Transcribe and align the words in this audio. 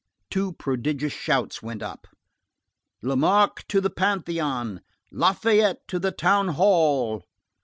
Two 0.31 0.53
prodigious 0.53 1.13
shouts 1.13 1.61
went 1.61 1.83
up: 1.83 2.07
"Lamarque 3.03 3.67
to 3.67 3.79
the 3.79 3.91
Pantheon!—Lafayette 3.91 5.87
to 5.89 5.99
the 5.99 6.11
Town 6.11 6.47
hall!" 6.47 7.21